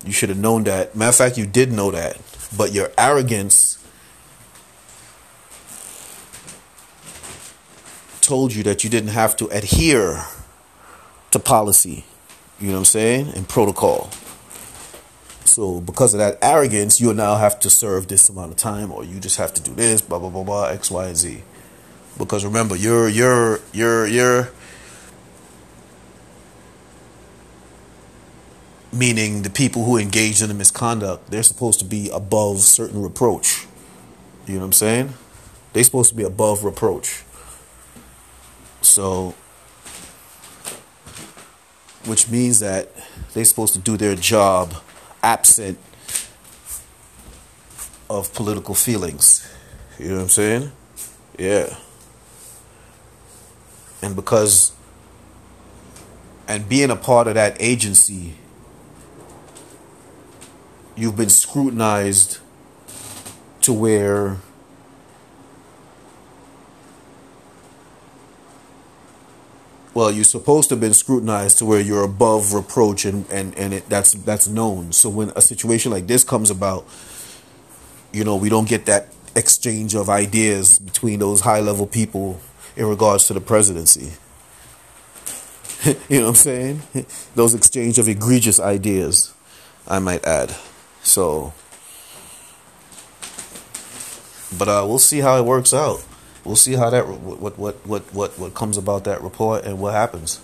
You 0.06 0.12
should 0.12 0.30
have 0.30 0.38
known 0.38 0.64
that. 0.64 0.96
Matter 0.96 1.10
of 1.10 1.14
fact, 1.16 1.36
you 1.36 1.46
did 1.46 1.70
know 1.70 1.90
that, 1.90 2.18
but 2.56 2.72
your 2.72 2.90
arrogance 2.96 3.67
told 8.28 8.54
you 8.54 8.62
that 8.64 8.84
you 8.84 8.90
didn't 8.90 9.08
have 9.08 9.34
to 9.38 9.46
adhere 9.46 10.22
to 11.30 11.38
policy. 11.38 12.04
You 12.60 12.68
know 12.68 12.74
what 12.74 12.78
I'm 12.80 12.84
saying? 12.84 13.32
And 13.34 13.48
protocol. 13.48 14.10
So 15.44 15.80
because 15.80 16.12
of 16.12 16.18
that 16.18 16.36
arrogance, 16.42 17.00
you 17.00 17.14
now 17.14 17.36
have 17.36 17.58
to 17.60 17.70
serve 17.70 18.08
this 18.08 18.28
amount 18.28 18.52
of 18.52 18.58
time, 18.58 18.92
or 18.92 19.02
you 19.02 19.18
just 19.18 19.38
have 19.38 19.54
to 19.54 19.62
do 19.62 19.72
this, 19.72 20.02
blah 20.02 20.18
blah 20.18 20.28
blah 20.28 20.44
blah, 20.44 20.66
X, 20.66 20.90
Y, 20.90 21.06
and 21.06 21.16
Z. 21.16 21.42
Because 22.18 22.44
remember, 22.44 22.76
you're 22.76 23.08
you're 23.08 23.60
you're 23.72 24.06
you're 24.06 24.50
meaning 28.92 29.42
the 29.42 29.50
people 29.50 29.84
who 29.84 29.96
engage 29.96 30.42
in 30.42 30.48
the 30.48 30.54
misconduct, 30.54 31.30
they're 31.30 31.42
supposed 31.42 31.78
to 31.78 31.86
be 31.86 32.10
above 32.10 32.58
certain 32.58 33.02
reproach. 33.02 33.66
You 34.46 34.54
know 34.54 34.60
what 34.60 34.66
I'm 34.66 34.72
saying? 34.74 35.14
They're 35.72 35.84
supposed 35.84 36.10
to 36.10 36.16
be 36.16 36.24
above 36.24 36.64
reproach. 36.64 37.22
So, 38.88 39.34
which 42.06 42.30
means 42.30 42.60
that 42.60 42.90
they're 43.34 43.44
supposed 43.44 43.74
to 43.74 43.78
do 43.78 43.96
their 43.96 44.14
job 44.14 44.74
absent 45.22 45.78
of 48.08 48.32
political 48.34 48.74
feelings. 48.74 49.46
You 49.98 50.08
know 50.08 50.14
what 50.16 50.22
I'm 50.22 50.28
saying? 50.28 50.72
Yeah. 51.38 51.76
And 54.00 54.16
because, 54.16 54.72
and 56.46 56.68
being 56.68 56.90
a 56.90 56.96
part 56.96 57.26
of 57.26 57.34
that 57.34 57.56
agency 57.60 58.34
you've 60.98 61.16
been 61.16 61.30
scrutinized 61.30 62.38
to 63.60 63.72
where 63.72 64.38
well 69.98 70.12
you're 70.12 70.22
supposed 70.22 70.68
to 70.68 70.76
have 70.76 70.80
been 70.80 70.94
scrutinized 70.94 71.58
to 71.58 71.64
where 71.64 71.80
you're 71.80 72.04
above 72.04 72.54
reproach 72.54 73.04
and 73.04 73.28
and 73.32 73.58
and 73.58 73.74
it, 73.74 73.88
that's 73.88 74.12
that's 74.12 74.46
known. 74.46 74.92
So 74.92 75.08
when 75.08 75.32
a 75.34 75.42
situation 75.42 75.90
like 75.90 76.06
this 76.06 76.22
comes 76.22 76.50
about 76.50 76.86
you 78.12 78.22
know 78.22 78.36
we 78.36 78.48
don't 78.48 78.68
get 78.68 78.86
that 78.86 79.12
exchange 79.34 79.96
of 79.96 80.08
ideas 80.08 80.78
between 80.78 81.18
those 81.18 81.40
high 81.40 81.58
level 81.58 81.84
people 81.84 82.38
in 82.76 82.86
regards 82.86 83.26
to 83.26 83.34
the 83.34 83.40
presidency. 83.40 84.12
You 86.08 86.20
know 86.20 86.22
what 86.22 86.28
i'm 86.30 86.34
saying? 86.34 86.82
Those 87.36 87.54
exchange 87.54 88.00
of 88.00 88.08
egregious 88.08 88.58
ideas 88.58 89.32
i 89.86 90.00
might 90.00 90.24
add. 90.26 90.54
So, 91.04 91.52
but 94.58 94.68
uh, 94.68 94.84
we'll 94.88 94.98
see 94.98 95.20
how 95.20 95.38
it 95.38 95.44
works 95.44 95.72
out. 95.72 96.04
We'll 96.48 96.56
see 96.56 96.76
how 96.76 96.88
that 96.88 97.06
what 97.06 97.58
what 97.58 97.86
what 97.86 98.02
what 98.14 98.38
what 98.38 98.54
comes 98.54 98.78
about 98.78 99.04
that 99.04 99.20
report 99.22 99.66
and 99.66 99.78
what 99.78 99.92
happens. 99.92 100.40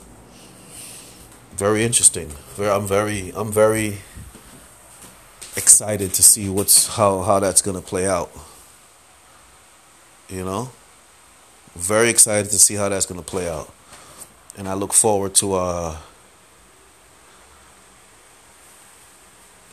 Very 1.57 1.83
interesting. 1.83 2.29
Very, 2.57 2.69
I'm 2.69 2.87
very 2.87 3.33
I'm 3.35 3.51
very 3.51 4.01
excited 5.57 6.13
to 6.13 6.23
see 6.23 6.51
what's 6.51 6.89
how 6.89 7.23
how 7.23 7.41
that's 7.41 7.63
gonna 7.63 7.81
play 7.81 8.07
out. 8.07 8.31
You 10.29 10.45
know, 10.45 10.73
very 11.75 12.11
excited 12.11 12.51
to 12.51 12.59
see 12.59 12.75
how 12.75 12.91
that's 12.91 13.07
gonna 13.07 13.23
play 13.23 13.49
out, 13.49 13.73
and 14.59 14.69
I 14.69 14.75
look 14.75 14.93
forward 14.93 15.35
to 15.37 15.55
uh 15.55 15.97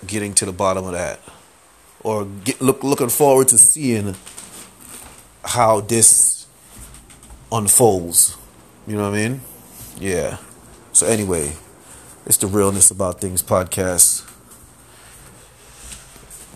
getting 0.08 0.34
to 0.36 0.46
the 0.46 0.54
bottom 0.54 0.86
of 0.86 0.94
that, 0.94 1.20
or 2.00 2.24
get, 2.24 2.62
look 2.62 2.86
looking 2.86 3.10
forward 3.10 3.50
to 3.50 3.58
seeing 3.58 4.16
how 5.44 5.82
this 5.82 6.48
unfolds. 7.52 8.38
You 8.88 8.96
know 8.96 9.10
what 9.10 9.18
I 9.18 9.28
mean? 9.28 9.42
Yeah. 10.00 10.38
So 10.94 11.08
anyway, 11.08 11.54
it's 12.26 12.38
the 12.38 12.48
realness 12.48 12.92
about 12.92 13.22
things 13.22 13.44
podcast. 13.44 14.28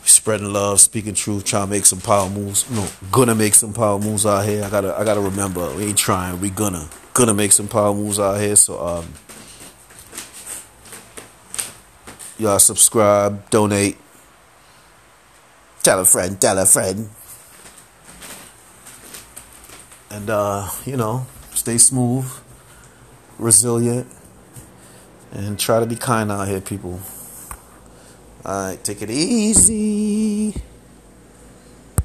Spreading 0.03 0.53
love, 0.53 0.79
speaking 0.79 1.15
truth, 1.15 1.45
trying 1.45 1.67
to 1.67 1.71
make 1.71 1.85
some 1.85 1.99
power 1.99 2.29
moves. 2.29 2.69
No, 2.69 2.87
gonna 3.11 3.35
make 3.35 3.55
some 3.55 3.73
power 3.73 3.99
moves 3.99 4.25
out 4.25 4.45
here. 4.45 4.63
I 4.63 4.69
gotta, 4.69 4.97
I 4.97 5.03
gotta 5.03 5.21
remember, 5.21 5.73
we 5.75 5.85
ain't 5.85 5.97
trying. 5.97 6.39
We 6.39 6.51
gonna, 6.51 6.87
gonna 7.13 7.33
make 7.33 7.51
some 7.51 7.67
power 7.67 7.93
moves 7.93 8.19
out 8.19 8.39
here. 8.39 8.55
So 8.55 8.79
um, 8.79 9.07
Y'all 12.37 12.59
subscribe, 12.59 13.49
donate, 13.49 13.97
tell 15.83 16.01
a 16.01 16.05
friend, 16.05 16.39
tell 16.39 16.57
a 16.57 16.65
friend. 16.65 17.09
And, 20.15 20.29
uh, 20.29 20.69
you 20.85 20.95
know, 20.95 21.25
stay 21.53 21.77
smooth, 21.77 22.25
resilient, 23.37 24.07
and 25.33 25.59
try 25.59 25.81
to 25.81 25.85
be 25.85 25.97
kind 25.97 26.31
out 26.31 26.47
here, 26.47 26.61
people. 26.61 27.01
All 28.45 28.69
right, 28.69 28.81
take 28.81 29.01
it 29.01 29.09
easy. 29.09 30.55